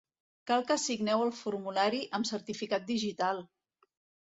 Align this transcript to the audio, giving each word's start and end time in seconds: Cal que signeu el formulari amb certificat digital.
Cal 0.51 0.63
que 0.71 0.77
signeu 0.83 1.25
el 1.25 1.33
formulari 1.41 2.01
amb 2.21 2.31
certificat 2.33 2.91
digital. 2.91 3.47